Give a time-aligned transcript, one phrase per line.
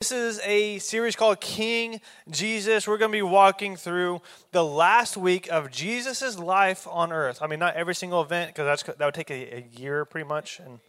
[0.00, 2.00] This is a series called King
[2.30, 2.88] Jesus.
[2.88, 7.40] We're going to be walking through the last week of Jesus' life on earth.
[7.42, 10.58] I mean, not every single event, because that would take a, a, year pretty much,
[10.58, 10.80] and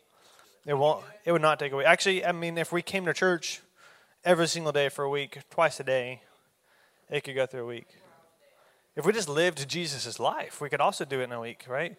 [0.66, 1.04] it won't.
[1.26, 1.88] It would not take a week.
[1.88, 3.60] Actually, I mean, if we came to church
[4.24, 6.22] every single day for a week, twice a day,
[7.10, 7.90] it could go through a week.
[8.96, 11.98] If we just lived Jesus' life, we could also do it in a week, right?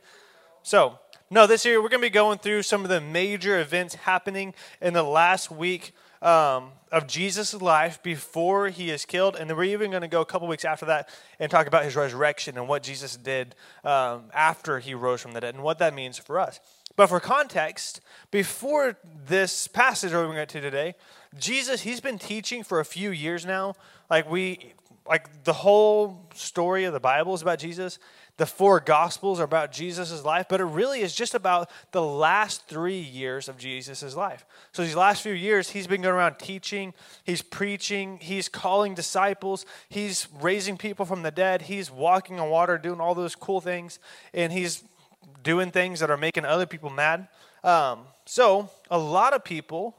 [0.63, 0.99] So,
[1.31, 4.55] no, this year we're going to be going through some of the major events happening
[4.81, 5.93] in the last week
[6.23, 9.37] um, of Jesus' life before he is killed.
[9.37, 11.09] And then we're even going to go a couple weeks after that
[11.39, 13.55] and talk about his resurrection and what Jesus did
[13.85, 16.61] um, after he rose from the dead and what that means for us.
[16.95, 18.97] But for context, before
[19.27, 20.95] this passage we're going to today,
[21.39, 23.75] Jesus, he's been teaching for a few years now.
[24.11, 24.75] Like we,
[25.07, 27.99] like the whole story of the Bible is about Jesus.
[28.39, 32.67] The four gospels are about jesus' life but it really is just about the last
[32.67, 34.47] three years of jesus' life.
[34.73, 39.67] So these last few years he's been going around teaching he's preaching he's calling disciples
[39.89, 43.99] he's raising people from the dead he's walking on water doing all those cool things
[44.33, 44.83] and he's
[45.43, 47.29] doing things that are making other people mad.
[47.65, 49.97] Um, so a lot of people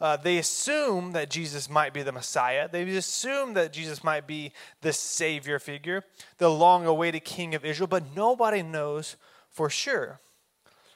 [0.00, 2.68] uh, they assume that Jesus might be the Messiah.
[2.68, 6.04] They assume that Jesus might be the Savior figure,
[6.38, 9.16] the long awaited King of Israel, but nobody knows
[9.50, 10.20] for sure.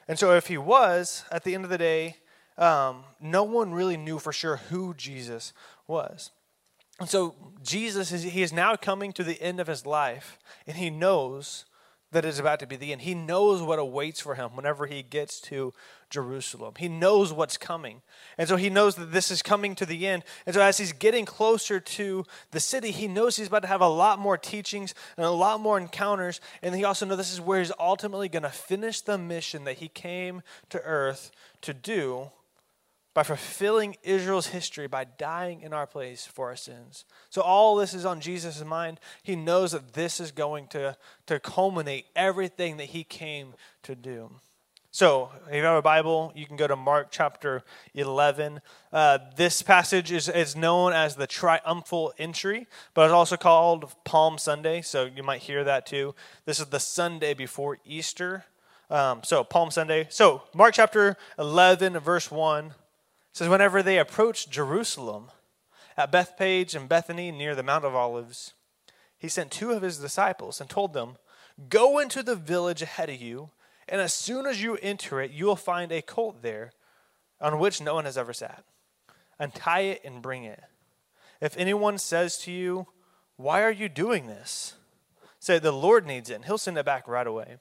[0.07, 2.17] And so, if he was, at the end of the day,
[2.57, 5.53] um, no one really knew for sure who Jesus
[5.87, 6.31] was.
[6.99, 10.37] And so, Jesus is, he is now coming to the end of his life,
[10.67, 11.65] and he knows
[12.13, 13.01] that is about to be the end.
[13.01, 15.73] He knows what awaits for him whenever he gets to
[16.09, 16.75] Jerusalem.
[16.77, 18.01] He knows what's coming.
[18.37, 20.23] And so he knows that this is coming to the end.
[20.45, 23.81] And so as he's getting closer to the city, he knows he's about to have
[23.81, 26.39] a lot more teachings and a lot more encounters.
[26.61, 29.77] And he also knows this is where he's ultimately going to finish the mission that
[29.77, 32.29] he came to earth to do
[33.13, 37.05] by fulfilling Israel's history by dying in our place for our sins.
[37.29, 38.99] So all this is on Jesus' mind.
[39.21, 40.97] He knows that this is going to,
[41.27, 43.53] to culminate everything that he came
[43.83, 44.31] to do.
[44.95, 47.63] So, if you have a Bible, you can go to Mark chapter
[47.95, 48.61] 11.
[48.91, 54.37] Uh, this passage is, is known as the triumphal entry, but it's also called Palm
[54.37, 56.13] Sunday, so you might hear that too.
[56.45, 58.45] This is the Sunday before Easter.
[58.91, 60.05] Um, so, Palm Sunday.
[60.11, 62.75] So, Mark chapter 11, verse 1
[63.33, 65.31] says, Whenever they approached Jerusalem
[65.97, 68.53] at Bethphage and Bethany near the Mount of Olives,
[69.17, 71.17] he sent two of his disciples and told them,
[71.69, 73.49] Go into the village ahead of you
[73.87, 76.71] and as soon as you enter it, you will find a colt there
[77.41, 78.63] on which no one has ever sat.
[79.39, 80.61] Untie it and bring it.
[81.41, 82.87] If anyone says to you,
[83.35, 84.75] Why are you doing this?
[85.39, 87.57] Say, The Lord needs it, and he'll send it back right away.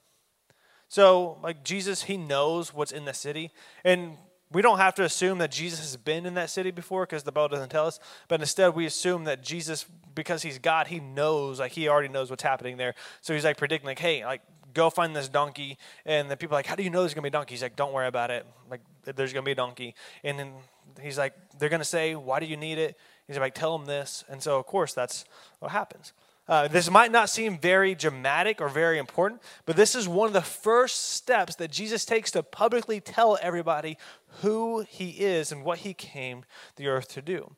[0.88, 3.50] So, like Jesus, he knows what's in the city.
[3.82, 4.18] And
[4.52, 7.32] we don't have to assume that Jesus has been in that city before because the
[7.32, 8.00] Bible doesn't tell us.
[8.28, 12.30] But instead, we assume that Jesus, because he's God, he knows, like he already knows
[12.30, 12.94] what's happening there.
[13.20, 14.42] So he's like predicting, like, hey, like
[14.74, 15.78] go find this donkey.
[16.04, 17.54] And the people are like, how do you know there's to be a donkey?
[17.54, 18.46] He's like, don't worry about it.
[18.70, 19.94] Like, there's to be a donkey.
[20.24, 20.52] And then
[21.00, 22.98] he's like, they're to say, why do you need it?
[23.26, 24.24] He's like, tell them this.
[24.28, 25.24] And so, of course, that's
[25.60, 26.12] what happens.
[26.48, 30.32] Uh, this might not seem very dramatic or very important, but this is one of
[30.32, 33.96] the first steps that Jesus takes to publicly tell everybody
[34.40, 36.44] who he is and what he came
[36.76, 37.54] the earth to do.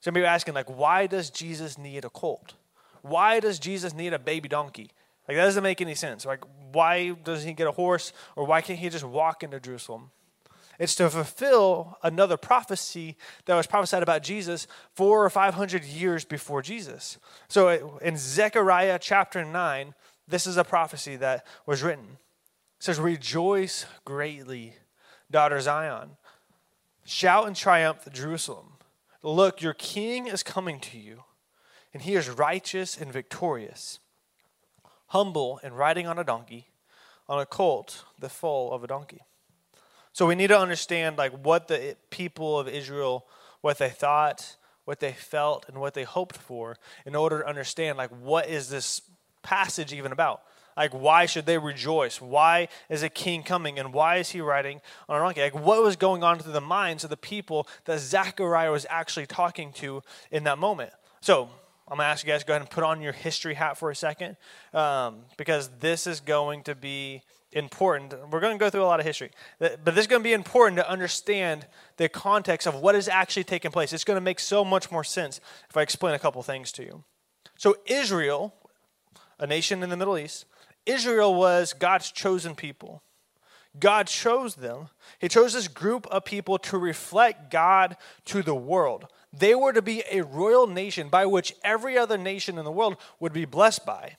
[0.00, 2.54] So maybe asking, like, why does Jesus need a colt?
[3.02, 4.90] Why does Jesus need a baby donkey?
[5.28, 6.26] Like, that doesn't make any sense.
[6.26, 10.10] Like, why doesn't he get a horse or why can't he just walk into Jerusalem?
[10.78, 16.24] It's to fulfill another prophecy that was prophesied about Jesus four or five hundred years
[16.24, 17.18] before Jesus.
[17.48, 19.94] So in Zechariah chapter 9,
[20.26, 22.18] this is a prophecy that was written.
[22.78, 24.74] It says, Rejoice greatly,
[25.32, 26.10] daughter Zion.
[27.04, 28.74] Shout in triumph, Jerusalem.
[29.22, 31.24] Look, your king is coming to you,
[31.92, 33.98] and he is righteous and victorious
[35.12, 36.68] humble and riding on a donkey,
[37.28, 39.20] on a colt, the foal of a donkey.
[40.14, 43.26] So we need to understand like what the people of Israel,
[43.60, 44.56] what they thought,
[44.86, 48.70] what they felt, and what they hoped for in order to understand like what is
[48.70, 49.02] this
[49.42, 50.42] passage even about?
[50.76, 52.20] Like, why should they rejoice?
[52.20, 53.78] Why is a king coming?
[53.78, 55.42] And why is he riding on a donkey?
[55.42, 59.26] Like, what was going on through the minds of the people that Zechariah was actually
[59.26, 60.92] talking to in that moment?
[61.20, 61.50] So,
[61.88, 63.76] I'm going to ask you guys to go ahead and put on your history hat
[63.76, 64.36] for a second
[64.72, 67.22] um, because this is going to be
[67.52, 68.14] important.
[68.30, 70.32] We're going to go through a lot of history, but this is going to be
[70.32, 71.66] important to understand
[71.96, 73.92] the context of what is actually taking place.
[73.92, 76.82] It's going to make so much more sense if I explain a couple things to
[76.82, 77.04] you.
[77.58, 78.54] So, Israel,
[79.42, 80.46] a nation in the Middle East,
[80.86, 83.02] Israel was God's chosen people.
[83.78, 84.88] God chose them.
[85.18, 87.96] He chose this group of people to reflect God
[88.26, 89.06] to the world.
[89.32, 92.98] they were to be a royal nation by which every other nation in the world
[93.18, 94.16] would be blessed by.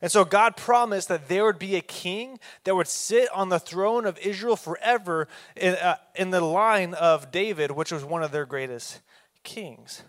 [0.00, 3.58] And so God promised that there would be a king that would sit on the
[3.58, 8.32] throne of Israel forever in, uh, in the line of David, which was one of
[8.32, 9.02] their greatest
[9.42, 10.02] kings.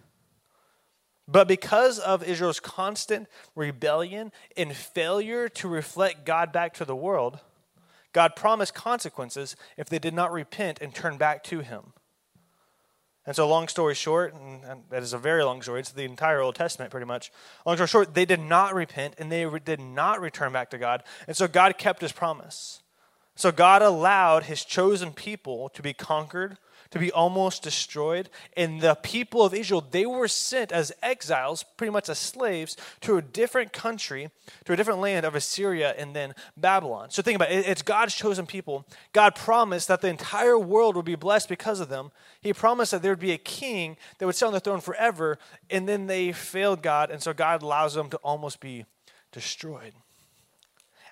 [1.27, 7.39] But because of Israel's constant rebellion and failure to reflect God back to the world,
[8.13, 11.93] God promised consequences if they did not repent and turn back to Him.
[13.25, 16.41] And so, long story short, and that is a very long story, it's the entire
[16.41, 17.31] Old Testament pretty much.
[17.65, 21.03] Long story short, they did not repent and they did not return back to God.
[21.27, 22.83] And so, God kept His promise.
[23.35, 26.59] So, God allowed His chosen people to be conquered
[26.95, 28.29] to be almost destroyed.
[28.55, 33.17] And the people of Israel, they were sent as exiles, pretty much as slaves, to
[33.17, 34.29] a different country,
[34.63, 37.09] to a different land of Assyria and then Babylon.
[37.09, 37.67] So think about it.
[37.67, 38.87] It's God's chosen people.
[39.11, 42.11] God promised that the entire world would be blessed because of them.
[42.39, 45.37] He promised that there would be a king that would sit on the throne forever.
[45.69, 47.11] And then they failed God.
[47.11, 48.85] And so God allows them to almost be
[49.33, 49.91] destroyed.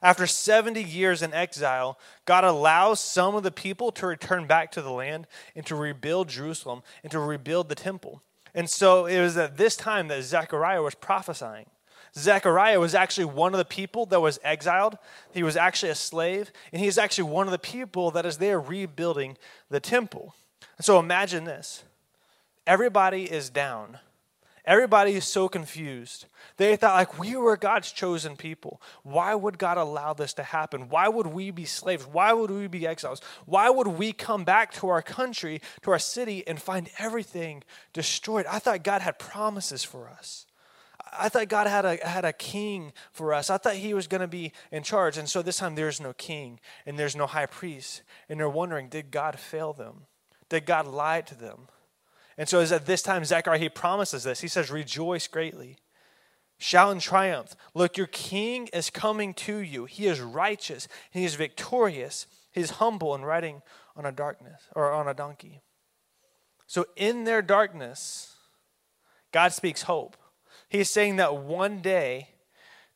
[0.04, 4.82] After 70 years in exile, God allows some of the people to return back to
[4.82, 8.22] the land and to rebuild Jerusalem and to rebuild the temple.
[8.54, 11.68] And so it was at this time that Zechariah was prophesying.
[12.16, 14.98] Zechariah was actually one of the people that was exiled.
[15.32, 18.60] He was actually a slave, and he's actually one of the people that is there
[18.60, 19.38] rebuilding
[19.70, 20.36] the temple.
[20.78, 21.86] And So imagine this
[22.68, 24.00] everybody is down
[24.66, 26.26] Everybody is so confused.
[26.56, 28.82] They thought, like, we were God's chosen people.
[29.04, 30.88] Why would God allow this to happen?
[30.88, 32.06] Why would we be slaves?
[32.06, 33.22] Why would we be exiles?
[33.46, 38.46] Why would we come back to our country, to our city, and find everything destroyed?
[38.46, 40.46] I thought God had promises for us.
[41.18, 43.50] I thought God had a, had a king for us.
[43.50, 45.18] I thought he was going to be in charge.
[45.18, 48.02] And so this time there's no king and there's no high priest.
[48.30, 50.06] And they're wondering, did God fail them?
[50.48, 51.68] Did God lie to them?
[52.38, 54.42] And so, at this time, Zechariah, he promises this.
[54.42, 55.78] He says, Rejoice greatly.
[56.58, 57.56] Shout in triumph.
[57.74, 59.86] Look, your king is coming to you.
[59.86, 60.88] He is righteous.
[61.12, 62.26] He is victorious.
[62.52, 63.62] He is humble and riding
[63.96, 65.62] on a darkness or on a donkey.
[66.68, 68.36] So, in their darkness,
[69.32, 70.18] God speaks hope.
[70.70, 72.30] He's saying that one day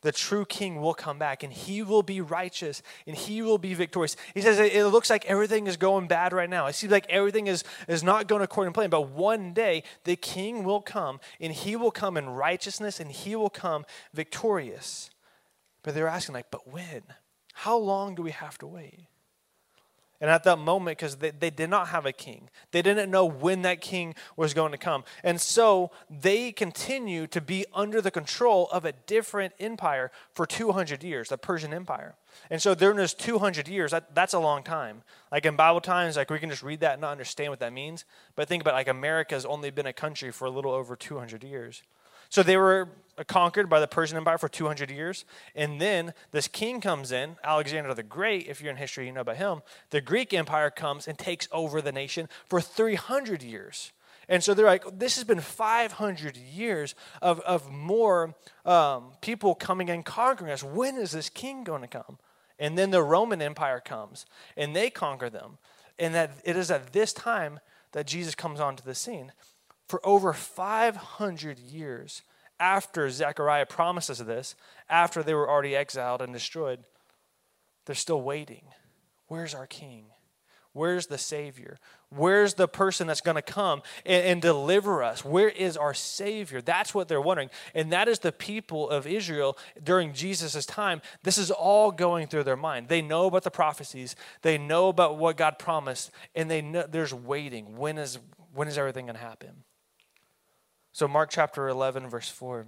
[0.01, 3.73] the true king will come back and he will be righteous and he will be
[3.73, 4.15] victorious.
[4.33, 6.67] He says it looks like everything is going bad right now.
[6.67, 8.89] It seems like everything is, is not going according to plan.
[8.89, 13.35] But one day the king will come and he will come in righteousness and he
[13.35, 15.09] will come victorious.
[15.81, 17.03] But they're asking, like, but when?
[17.53, 19.07] How long do we have to wait?
[20.19, 23.25] And at that moment, because they, they did not have a king, they didn't know
[23.25, 25.03] when that king was going to come.
[25.23, 31.03] And so they continue to be under the control of a different empire for 200
[31.03, 32.15] years, the Persian Empire.
[32.49, 35.03] And so during those 200 years, that, that's a long time.
[35.31, 37.73] Like in Bible times, like we can just read that and not understand what that
[37.73, 38.03] means.
[38.35, 41.43] But think about like America has only been a country for a little over 200
[41.43, 41.83] years.
[42.29, 42.89] So they were
[43.25, 45.25] conquered by the Persian Empire for 200 years.
[45.55, 49.21] And then this king comes in, Alexander the Great, if you're in history, you know
[49.21, 49.61] about him.
[49.89, 53.91] The Greek Empire comes and takes over the nation for 300 years.
[54.29, 58.35] And so they're like, this has been 500 years of, of more
[58.65, 60.63] um, people coming and conquering us.
[60.63, 62.17] When is this king going to come?
[62.59, 64.25] And then the Roman Empire comes
[64.57, 65.57] and they conquer them.
[65.97, 67.59] And that it is at this time
[67.93, 69.31] that Jesus comes onto the scene
[69.87, 72.21] for over 500 years
[72.59, 74.55] after Zechariah promises this,
[74.89, 76.83] after they were already exiled and destroyed,
[77.85, 78.63] they're still waiting.
[79.27, 80.05] Where's our king?
[80.73, 81.79] Where's the Savior?
[82.09, 85.25] Where's the person that's going to come and, and, deliver us?
[85.25, 86.61] Where is our Savior?
[86.61, 87.49] That's what they're wondering.
[87.73, 91.01] And that is the people of Israel during Jesus' time.
[91.23, 92.89] This is all going through their mind.
[92.89, 97.13] They know about the prophecies, they know about what God promised, and they know there's
[97.13, 97.75] waiting.
[97.75, 98.19] When is,
[98.53, 99.63] when is everything going to happen?
[100.97, 102.65] So, Mark chapter 11, verse 4.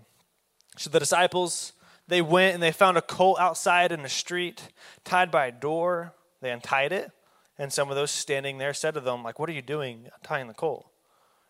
[0.78, 1.74] So the disciples,
[2.08, 4.68] they went and they found a colt outside in the street,
[5.04, 6.14] tied by a door.
[6.40, 7.10] They untied it.
[7.58, 10.48] And some of those standing there said to them, like, what are you doing tying
[10.48, 10.86] the colt?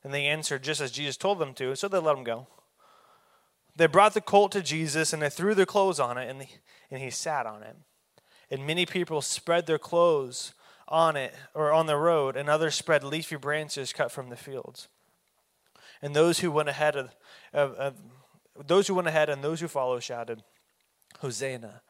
[0.05, 2.48] And they answered just as Jesus told them to, so they let him go.
[3.75, 6.48] They brought the colt to Jesus and they threw their clothes on it and,
[6.89, 7.75] and he sat on it.
[8.50, 10.53] And many people spread their clothes
[10.88, 14.88] on it or on the road, and others spread leafy branches cut from the fields.
[16.01, 17.15] And those who went ahead of,
[17.53, 17.96] of, of
[18.65, 20.44] those who went ahead and those who followed shouted,
[21.20, 21.82] Hosanna!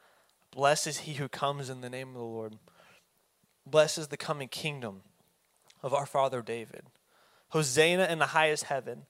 [0.51, 2.55] Blessed is he who comes in the name of the Lord.
[3.65, 5.01] Blessed is the coming kingdom
[5.83, 6.83] of our father David.
[7.49, 9.05] Hosanna in the highest heaven.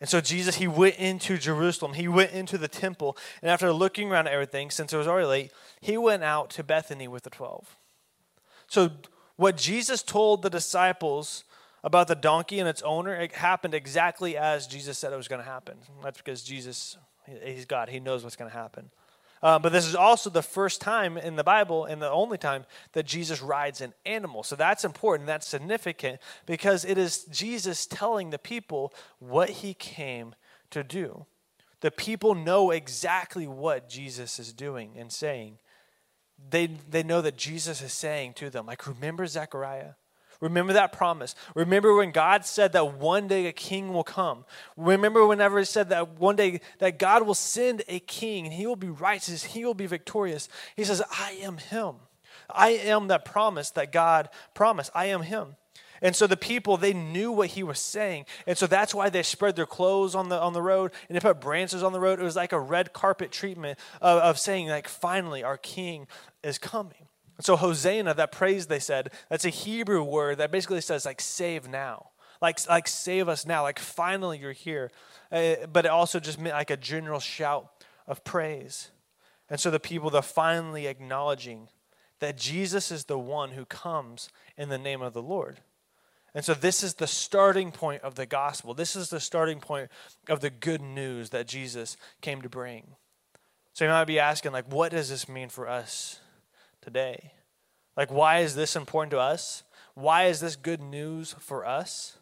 [0.00, 1.92] And so Jesus, he went into Jerusalem.
[1.92, 3.16] He went into the temple.
[3.42, 6.64] And after looking around at everything, since it was already late, he went out to
[6.64, 7.76] Bethany with the 12.
[8.66, 8.90] So,
[9.36, 11.44] what Jesus told the disciples
[11.82, 15.42] about the donkey and its owner, it happened exactly as Jesus said it was going
[15.42, 15.78] to happen.
[16.02, 16.96] That's because Jesus,
[17.44, 18.90] he's God, he knows what's going to happen.
[19.42, 22.66] Uh, but this is also the first time in the Bible and the only time
[22.92, 24.42] that Jesus rides an animal.
[24.42, 25.26] So that's important.
[25.26, 30.34] That's significant because it is Jesus telling the people what he came
[30.70, 31.24] to do.
[31.80, 35.58] The people know exactly what Jesus is doing and saying.
[36.50, 39.92] They, they know that Jesus is saying to them, like, remember Zechariah?
[40.40, 41.34] Remember that promise.
[41.54, 44.44] Remember when God said that one day a king will come.
[44.76, 48.66] Remember whenever he said that one day that God will send a king and he
[48.66, 50.48] will be righteous, he will be victorious.
[50.76, 51.96] He says, I am him.
[52.48, 54.90] I am that promise that God promised.
[54.94, 55.56] I am him.
[56.02, 58.24] And so the people, they knew what he was saying.
[58.46, 61.20] And so that's why they spread their clothes on the, on the road and they
[61.20, 62.18] put branches on the road.
[62.18, 66.06] It was like a red carpet treatment of, of saying, like, finally, our king
[66.42, 67.09] is coming.
[67.40, 71.22] And so Hosanna, that praise they said, that's a Hebrew word that basically says like
[71.22, 72.10] save now.
[72.42, 73.62] Like, like save us now.
[73.62, 74.90] Like finally you're here.
[75.32, 77.70] Uh, but it also just meant like a general shout
[78.06, 78.90] of praise.
[79.48, 81.68] And so the people, they're finally acknowledging
[82.18, 84.28] that Jesus is the one who comes
[84.58, 85.60] in the name of the Lord.
[86.34, 88.74] And so this is the starting point of the gospel.
[88.74, 89.88] This is the starting point
[90.28, 92.96] of the good news that Jesus came to bring.
[93.72, 96.20] So you might be asking, like, what does this mean for us
[96.82, 97.32] today.
[97.96, 99.62] Like, why is this important to us?
[99.94, 102.16] Why is this good news for us?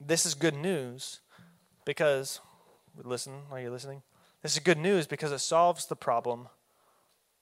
[0.00, 1.20] This is good news
[1.84, 2.40] because,
[3.02, 4.02] listen, are you listening?
[4.42, 6.48] This is good news because it solves the problem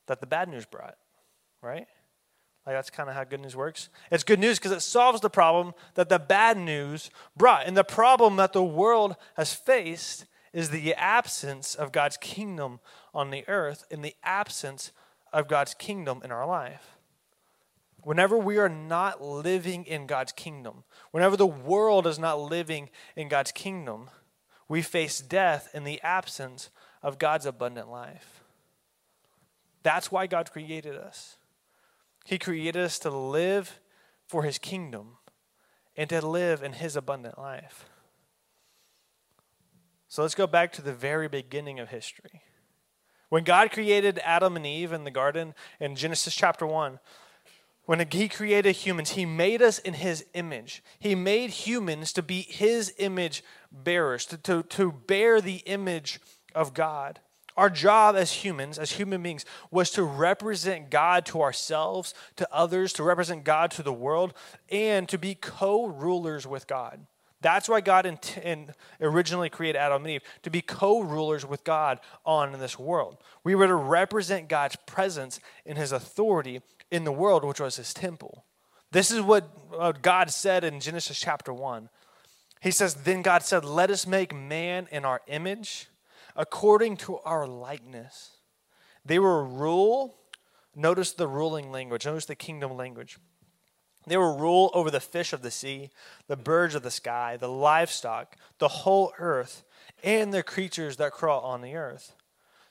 [0.06, 0.96] that the bad news brought,
[1.60, 1.86] right?
[2.66, 3.88] Like that's kind of how good news works.
[4.10, 7.66] It's good news because it solves the problem that the bad news brought.
[7.66, 12.80] And the problem that the world has faced is the absence of God's kingdom
[13.12, 14.92] on the earth in the absence
[15.34, 16.96] of God's kingdom in our life.
[18.02, 23.28] Whenever we are not living in God's kingdom, whenever the world is not living in
[23.28, 24.10] God's kingdom,
[24.68, 26.70] we face death in the absence
[27.02, 28.42] of God's abundant life.
[29.82, 31.36] That's why God created us.
[32.24, 33.80] He created us to live
[34.26, 35.16] for His kingdom
[35.96, 37.86] and to live in His abundant life.
[40.08, 42.42] So let's go back to the very beginning of history.
[43.28, 46.98] When God created Adam and Eve in the garden in Genesis chapter 1,
[47.86, 50.82] when he created humans, he made us in his image.
[50.98, 56.20] He made humans to be his image bearers, to, to, to bear the image
[56.54, 57.20] of God.
[57.56, 62.92] Our job as humans, as human beings, was to represent God to ourselves, to others,
[62.94, 64.34] to represent God to the world,
[64.70, 67.06] and to be co rulers with God.
[67.44, 68.72] That's why God in, in
[69.02, 73.18] originally created Adam and Eve, to be co rulers with God on in this world.
[73.44, 77.92] We were to represent God's presence in his authority in the world, which was his
[77.92, 78.46] temple.
[78.92, 81.90] This is what God said in Genesis chapter 1.
[82.62, 85.88] He says, Then God said, Let us make man in our image,
[86.34, 88.38] according to our likeness.
[89.04, 90.16] They were rule.
[90.74, 93.18] Notice the ruling language, notice the kingdom language.
[94.06, 95.90] They will rule over the fish of the sea,
[96.26, 99.64] the birds of the sky, the livestock, the whole earth,
[100.02, 102.14] and the creatures that crawl on the earth.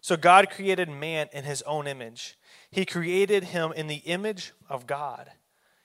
[0.02, 2.38] So God created man in his own image.
[2.70, 5.32] He created him in the image of God.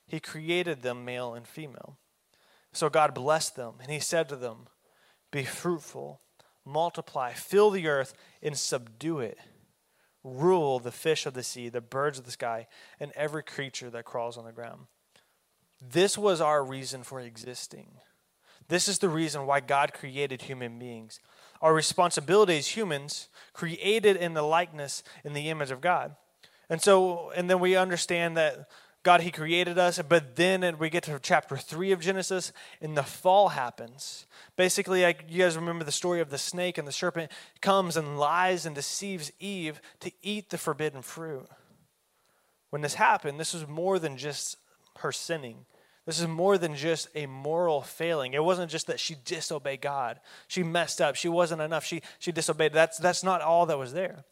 [0.07, 1.99] He created them male and female.
[2.73, 4.67] So God blessed them, and he said to them,
[5.31, 6.21] Be fruitful,
[6.65, 8.13] multiply, fill the earth,
[8.43, 9.39] and subdue it.
[10.25, 12.67] Rule the fish of the sea, the birds of the sky,
[12.99, 14.87] and every creature that crawls on the ground.
[15.81, 17.89] This was our reason for existing.
[18.69, 21.21] This is the reason why God created human beings.
[21.63, 26.17] Our responsibility as humans, created in the likeness, in the image of God.
[26.69, 28.69] And so, and then we understand that
[29.03, 33.03] God, He created us, but then we get to chapter 3 of Genesis, and the
[33.03, 34.27] fall happens.
[34.57, 37.31] Basically, you guys remember the story of the snake, and the serpent
[37.63, 41.49] comes and lies and deceives Eve to eat the forbidden fruit.
[42.71, 44.59] When this happened, this was more than just
[44.99, 45.67] her sinning.
[46.07, 48.33] This is more than just a moral failing.
[48.33, 50.21] It wasn't just that she disobeyed God.
[50.47, 51.17] She messed up.
[51.17, 51.85] She wasn't enough.
[51.85, 52.73] She, she disobeyed.
[52.73, 54.25] That's, that's not all that was there.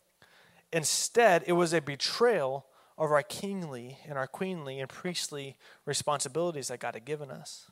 [0.73, 2.65] Instead, it was a betrayal
[2.97, 7.67] of our kingly and our queenly and priestly responsibilities that God had given us.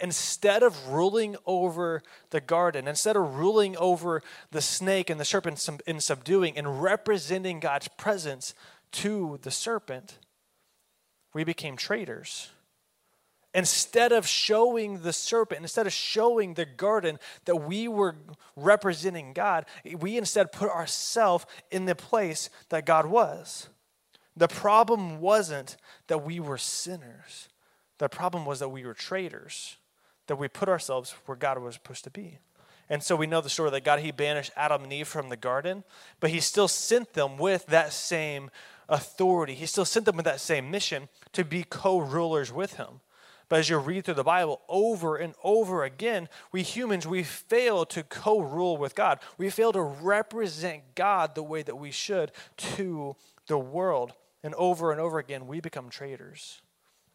[0.00, 5.68] Instead of ruling over the garden, instead of ruling over the snake and the serpent
[5.86, 8.54] in subduing and representing God's presence
[8.92, 10.18] to the serpent,
[11.34, 12.48] we became traitors.
[13.52, 18.16] Instead of showing the serpent, instead of showing the garden that we were
[18.56, 19.66] representing God,
[20.00, 23.68] we instead put ourselves in the place that God was.
[24.36, 25.76] The problem wasn't
[26.08, 27.48] that we were sinners.
[27.98, 29.76] The problem was that we were traitors,
[30.26, 32.38] that we put ourselves where God was supposed to be.
[32.90, 35.36] And so we know the story that God, He banished Adam and Eve from the
[35.36, 35.84] garden,
[36.18, 38.50] but He still sent them with that same
[38.88, 39.54] authority.
[39.54, 43.00] He still sent them with that same mission to be co rulers with Him.
[43.48, 47.84] But as you read through the Bible over and over again, we humans, we fail
[47.86, 49.20] to co rule with God.
[49.36, 54.14] We fail to represent God the way that we should to the world.
[54.42, 56.62] And over and over again, we become traitors.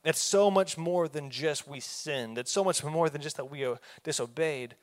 [0.04, 3.52] It's so much more than just we sinned, it's so much more than just that
[3.52, 3.68] we
[4.04, 4.76] disobeyed.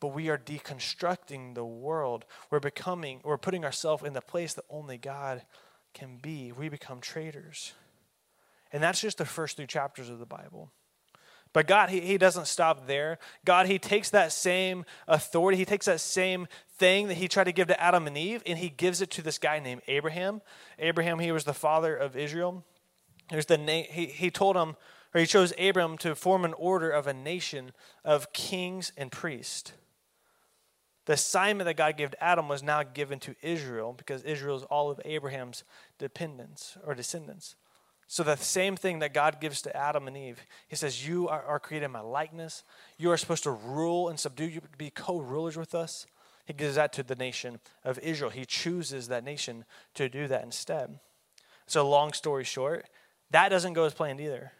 [0.00, 2.26] But we are deconstructing the world.
[2.50, 5.42] We're becoming, we're putting ourselves in the place that only God
[5.94, 6.52] can be.
[6.52, 7.72] We become traitors.
[8.74, 10.72] And that's just the first three chapters of the Bible.
[11.52, 13.20] But God, he, he doesn't stop there.
[13.44, 17.52] God, He takes that same authority, He takes that same thing that He tried to
[17.52, 20.42] give to Adam and Eve, and He gives it to this guy named Abraham.
[20.80, 22.64] Abraham, he was the father of Israel.
[23.30, 24.74] Here's the name, he, he told him,
[25.14, 27.70] or he chose Abram to form an order of a nation
[28.04, 29.72] of kings and priests.
[31.06, 34.64] The assignment that God gave to Adam was now given to Israel because Israel is
[34.64, 35.62] all of Abraham's
[35.96, 37.54] dependents or descendants.
[38.06, 41.42] So, the same thing that God gives to Adam and Eve, He says, You are,
[41.42, 42.62] are created in my likeness.
[42.98, 46.06] You are supposed to rule and subdue, you be co rulers with us.
[46.44, 48.30] He gives that to the nation of Israel.
[48.30, 50.98] He chooses that nation to do that instead.
[51.66, 52.86] So, long story short,
[53.30, 54.52] that doesn't go as planned either.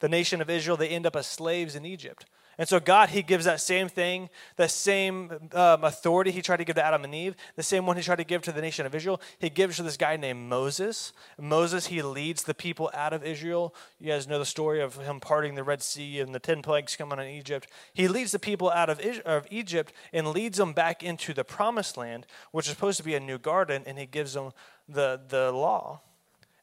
[0.00, 2.26] The nation of Israel, they end up as slaves in Egypt.
[2.58, 6.64] And so God, He gives that same thing, that same um, authority He tried to
[6.64, 8.84] give to Adam and Eve, the same one He tried to give to the nation
[8.84, 9.20] of Israel.
[9.38, 11.12] He gives to this guy named Moses.
[11.38, 13.74] Moses, he leads the people out of Israel.
[14.00, 16.96] You guys know the story of him parting the Red Sea and the ten plagues
[16.96, 17.68] coming on Egypt.
[17.94, 21.96] He leads the people out of, of Egypt and leads them back into the promised
[21.96, 24.50] land, which is supposed to be a new garden, and He gives them
[24.88, 26.00] the, the law.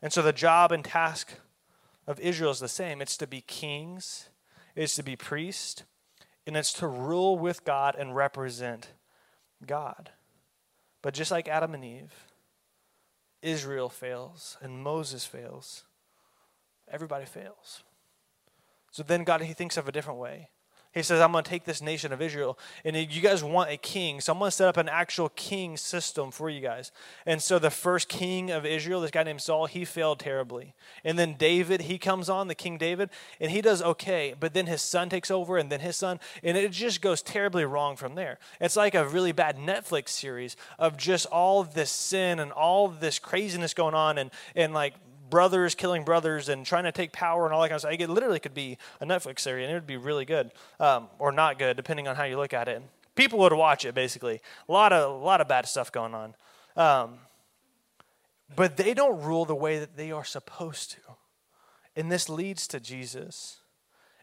[0.02, 1.36] And so the job and task
[2.06, 4.30] of Israel is the same it's to be kings
[4.76, 5.84] is to be priest,
[6.46, 8.90] and it's to rule with God and represent
[9.66, 10.12] God.
[11.02, 12.14] But just like Adam and Eve,
[13.42, 15.86] Israel fails and Moses fails.
[16.92, 17.84] Everybody fails.
[18.92, 20.50] So then God, he thinks of a different way.
[20.96, 23.76] He says, I'm going to take this nation of Israel, and you guys want a
[23.76, 24.22] king.
[24.22, 26.94] So I'm going to set up an actual king system for you guys.
[27.26, 30.74] And so the first king of Israel, this guy named Saul, he failed terribly.
[31.04, 33.10] And then David, he comes on, the King David,
[33.42, 34.36] and he does okay.
[34.40, 37.66] But then his son takes over, and then his son, and it just goes terribly
[37.66, 38.40] wrong from there.
[38.62, 43.20] It's like a really bad Netflix series of just all this sin and all this
[43.20, 44.94] craziness going on, and, and like
[45.30, 47.94] brothers killing brothers and trying to take power and all that kind of stuff.
[47.98, 51.32] It literally could be a Netflix series and it would be really good um, or
[51.32, 52.82] not good, depending on how you look at it.
[53.16, 54.42] People would watch it basically.
[54.68, 56.36] A lot of a lot of bad stuff going on,
[56.76, 57.20] um,
[58.56, 60.98] but they don't rule the way that they are supposed to,
[61.96, 63.58] and this leads to Jesus.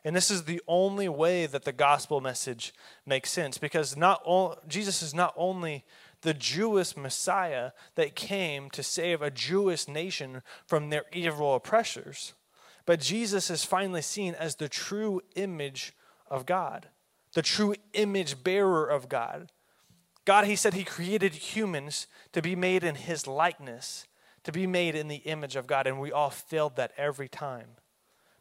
[0.05, 2.75] And this is the only way that the gospel message
[3.07, 5.85] makes sense because not all, Jesus is not only
[6.23, 12.35] the Jewish Messiah that came to save a Jewish nation from their evil oppressors.
[12.87, 15.93] But Jesus is finally seen as the true image
[16.29, 16.89] of God,
[17.35, 19.53] the true image bearer of God.
[20.25, 24.07] God, He said He created humans to be made in His likeness,
[24.45, 27.77] to be made in the image of God, and we all failed that every time.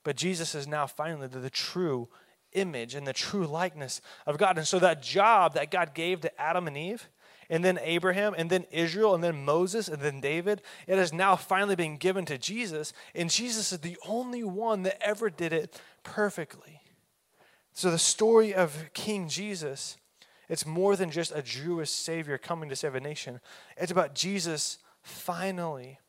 [0.04, 2.10] But Jesus is now finally the, the true
[2.54, 4.58] image and the true likeness of God.
[4.58, 7.08] And so that job that God gave to Adam and Eve,
[7.52, 10.62] and then Abraham, and then Israel, and then Moses, and then David.
[10.88, 15.06] It has now finally been given to Jesus, and Jesus is the only one that
[15.06, 16.82] ever did it perfectly.
[17.74, 19.98] So the story of King Jesus,
[20.48, 23.42] it's more than just a Jewish Savior coming to save a nation.
[23.76, 26.00] It's about Jesus finally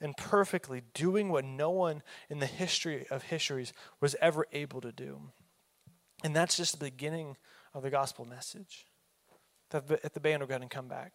[0.00, 4.92] and perfectly doing what no one in the history of histories was ever able to
[4.92, 5.20] do.
[6.24, 7.36] And that's just the beginning
[7.74, 8.86] of the gospel message
[9.72, 11.12] if the band will go and come back.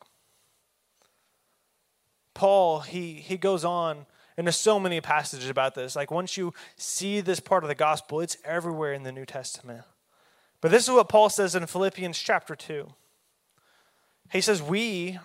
[2.33, 4.05] Paul, he, he goes on,
[4.37, 5.95] and there's so many passages about this.
[5.95, 9.83] Like, once you see this part of the gospel, it's everywhere in the New Testament.
[10.61, 12.87] But this is what Paul says in Philippians chapter 2.
[14.31, 15.19] He says, We,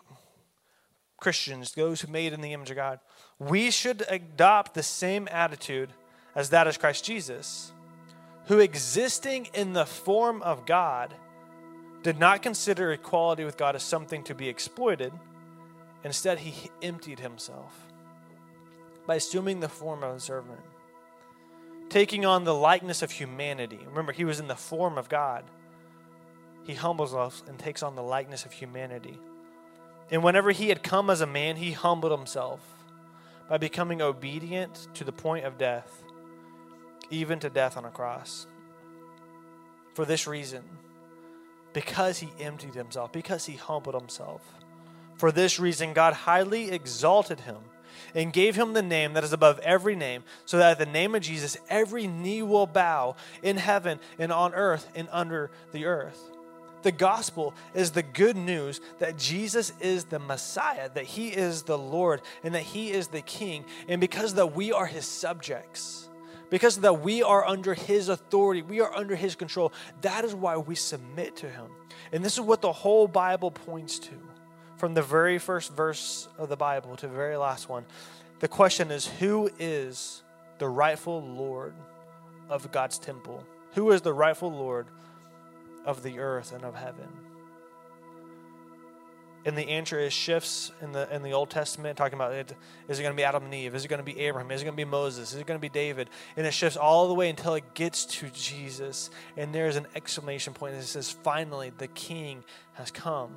[1.19, 2.99] Christians, those who made in the image of God,
[3.39, 5.91] we should adopt the same attitude
[6.35, 7.73] as that of Christ Jesus,
[8.47, 11.15] who existing in the form of God,
[12.07, 15.13] did not consider equality with God as something to be exploited.
[16.05, 17.75] Instead, he emptied himself
[19.09, 20.61] by assuming the form of a servant,
[21.89, 23.81] taking on the likeness of humanity.
[23.89, 25.43] Remember, he was in the form of God.
[26.63, 29.19] He humbles us and takes on the likeness of humanity.
[30.09, 32.61] And whenever he had come as a man, he humbled himself
[33.49, 36.05] by becoming obedient to the point of death,
[37.11, 38.47] even to death on a cross.
[39.95, 40.63] For this reason,
[41.77, 44.41] because he emptied himself, because he humbled himself.
[45.17, 47.59] For this reason, God highly exalted him
[48.15, 51.15] and gave him the name that is above every name, so that at the name
[51.15, 56.19] of Jesus every knee will bow in heaven and on earth and under the earth.
[56.81, 61.77] The gospel is the good news that Jesus is the Messiah, that he is the
[61.77, 63.67] Lord, and that he is the King.
[63.87, 66.09] And because that we are his subjects,
[66.51, 70.57] because that we are under his authority, we are under his control, that is why
[70.57, 71.67] we submit to him.
[72.13, 74.13] And this is what the whole Bible points to
[74.77, 77.85] from the very first verse of the Bible to the very last one.
[78.41, 80.23] The question is who is
[80.59, 81.75] the rightful Lord
[82.49, 83.45] of God's temple?
[83.75, 84.87] Who is the rightful Lord
[85.85, 87.09] of the earth and of heaven?
[89.47, 92.53] And the answer is shifts in the in the Old Testament, talking about it.
[92.89, 93.77] Is it going to be Adam and Eve?
[93.77, 94.51] Is it going to be Abraham?
[94.51, 95.33] Is it going to be Moses?
[95.33, 96.11] Is it going to be David?
[96.37, 99.09] And it shifts all the way until it gets to Jesus.
[99.37, 102.43] And there's an exclamation point that says, "Finally, the King
[102.75, 103.31] has come."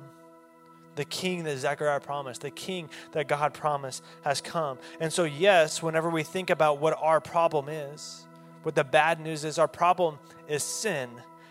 [0.96, 4.76] the king that Zechariah promised, the king that God promised has come.
[4.98, 8.26] And so, yes, whenever we think about what our problem is,
[8.64, 10.18] what the bad news is, our problem
[10.48, 11.08] is sin.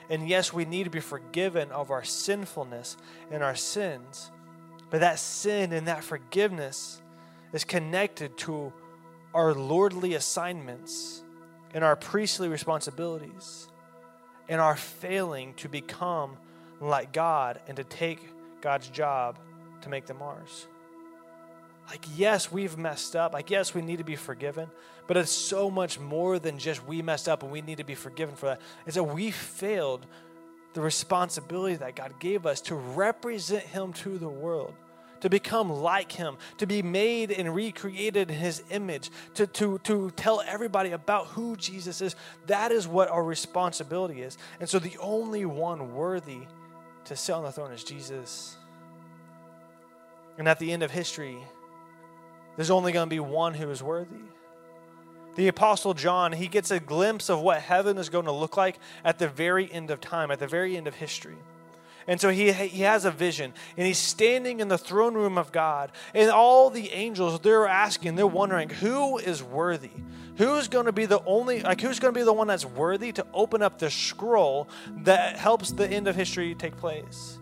[0.09, 2.97] And yes, we need to be forgiven of our sinfulness
[3.31, 4.29] and our sins.
[4.89, 7.01] But that sin and that forgiveness
[7.53, 8.73] is connected to
[9.33, 11.21] our lordly assignments
[11.73, 13.67] and our priestly responsibilities
[14.47, 16.37] and our failing to become
[16.81, 18.19] like God and to take
[18.61, 19.37] God's job
[19.81, 20.67] to make them ours.
[21.89, 23.33] Like, yes, we've messed up.
[23.33, 24.69] Like, yes, we need to be forgiven.
[25.07, 27.95] But it's so much more than just we messed up and we need to be
[27.95, 28.61] forgiven for that.
[28.85, 30.05] It's that we failed
[30.73, 34.73] the responsibility that God gave us to represent Him to the world,
[35.21, 40.11] to become like Him, to be made and recreated in His image, to, to, to
[40.11, 42.15] tell everybody about who Jesus is.
[42.47, 44.37] That is what our responsibility is.
[44.59, 46.41] And so the only one worthy
[47.05, 48.55] to sit on the throne is Jesus.
[50.37, 51.37] And at the end of history,
[52.55, 54.21] there's only going to be one who is worthy.
[55.35, 58.77] The Apostle John, he gets a glimpse of what heaven is going to look like
[59.05, 61.37] at the very end of time, at the very end of history.
[62.07, 65.51] And so he, he has a vision, and he's standing in the throne room of
[65.51, 69.91] God, and all the angels, they're asking, they're wondering, who is worthy?
[70.37, 73.11] Who's going to be the only, like, who's going to be the one that's worthy
[73.11, 74.69] to open up the scroll
[75.03, 77.37] that helps the end of history take place?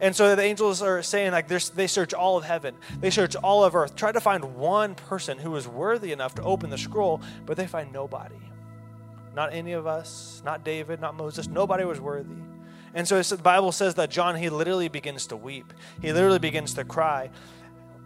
[0.00, 3.64] And so the angels are saying, like, they search all of heaven, they search all
[3.64, 7.20] of earth, try to find one person who is worthy enough to open the scroll,
[7.44, 8.36] but they find nobody.
[9.34, 12.34] Not any of us, not David, not Moses, nobody was worthy.
[12.94, 15.72] And so the Bible says that John, he literally begins to weep.
[16.00, 17.30] He literally begins to cry.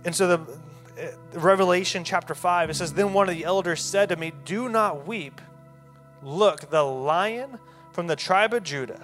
[0.04, 0.58] And so the
[1.00, 4.68] uh, Revelation chapter 5, it says, Then one of the elders said to me, Do
[4.68, 5.40] not weep.
[6.22, 7.58] Look, the lion
[7.92, 9.00] from the tribe of Judah,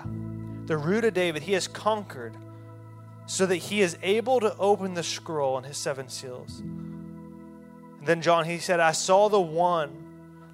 [0.67, 2.37] the root of David, he has conquered
[3.31, 6.59] so that he is able to open the scroll and his seven seals.
[6.59, 9.93] And then John, he said, I saw the one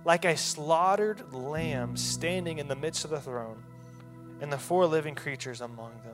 [0.04, 3.62] like a slaughtered lamb standing in the midst of the throne,
[4.42, 6.12] and the four living creatures among them.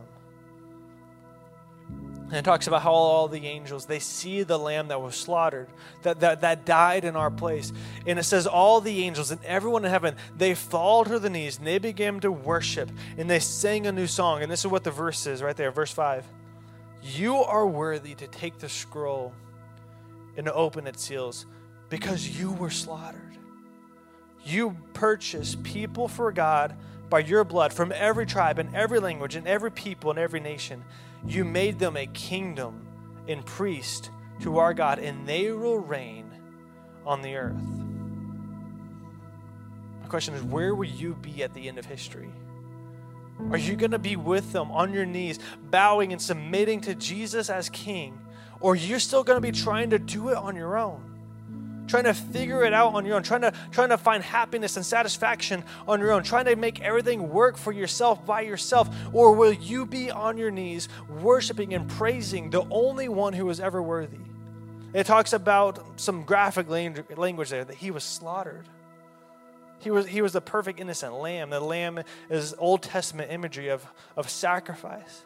[2.29, 5.67] And it talks about how all the angels, they see the lamb that was slaughtered,
[6.03, 7.73] that, that, that died in our place.
[8.07, 11.59] And it says all the angels and everyone in heaven, they fall to the knees
[11.59, 14.43] and they began to worship and they sang a new song.
[14.45, 16.25] And this is what the verse is right there, verse 5.
[17.03, 19.35] You are worthy to take the scroll
[20.37, 21.47] and open its seals
[21.89, 23.21] because you were slaughtered.
[24.45, 26.77] You purchased people for God
[27.11, 30.85] by your blood from every tribe and every language and every people and every nation.
[31.27, 32.87] You made them a kingdom
[33.29, 34.11] and priest
[34.41, 36.31] to our God, and they will reign
[37.05, 37.63] on the earth.
[40.01, 42.31] My question is where will you be at the end of history?
[43.51, 45.39] Are you going to be with them on your knees,
[45.71, 48.19] bowing and submitting to Jesus as King?
[48.61, 51.09] Or you're still going to be trying to do it on your own?
[51.89, 54.87] Trying to figure it out on your own, trying to, trying to find happiness and
[54.87, 58.89] satisfaction on your own, trying to make everything work for yourself by yourself?
[59.13, 60.89] Or will you be on your knees,
[61.21, 64.19] worshiping and praising the only one who is ever worthy?
[64.95, 68.69] It talks about some graphic language there that he was slaughtered.
[69.83, 71.51] He was, he was the perfect innocent lamb.
[71.51, 73.85] The lamb is Old Testament imagery of,
[74.17, 75.25] of sacrifice.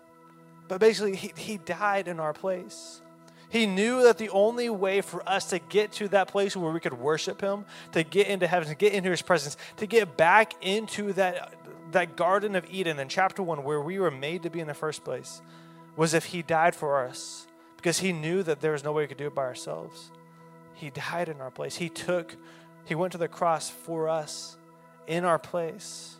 [0.67, 3.03] But basically, he, he died in our place.
[3.49, 6.81] He knew that the only way for us to get to that place where we
[6.81, 10.55] could worship Him, to get into heaven, to get into His presence, to get back
[10.63, 11.55] into that,
[11.93, 14.75] that Garden of Eden in chapter 1 where we were made to be in the
[14.75, 15.43] first place,
[15.97, 19.07] was if He died for us because He knew that there was no way we
[19.07, 20.11] could do it by ourselves.
[20.75, 21.77] He died in our place.
[21.77, 22.37] He took
[22.87, 24.57] he went to the cross for us,
[25.07, 26.17] in our place.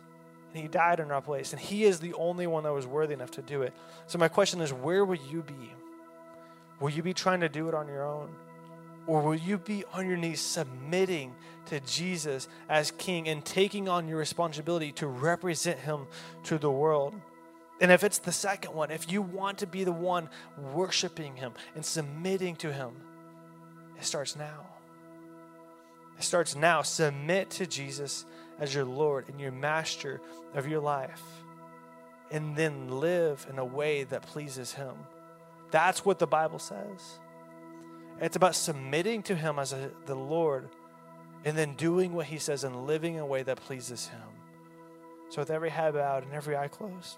[0.53, 1.51] And he died in our place.
[1.51, 3.73] And he is the only one that was worthy enough to do it.
[4.07, 5.73] So, my question is where will you be?
[6.79, 8.29] Will you be trying to do it on your own?
[9.07, 11.33] Or will you be on your knees submitting
[11.67, 16.07] to Jesus as King and taking on your responsibility to represent Him
[16.43, 17.15] to the world?
[17.79, 20.29] And if it's the second one, if you want to be the one
[20.73, 22.91] worshiping Him and submitting to Him,
[23.97, 24.76] it starts now.
[26.17, 26.81] It starts now.
[26.81, 28.25] Submit to Jesus
[28.59, 30.19] as your Lord and your master
[30.55, 31.21] of your life,
[32.31, 34.95] and then live in a way that pleases Him.
[35.71, 37.19] That's what the Bible says.
[38.19, 40.69] It's about submitting to Him as a, the Lord
[41.45, 44.21] and then doing what He says and living in a way that pleases Him.
[45.29, 47.17] So, with every head bowed and every eye closed,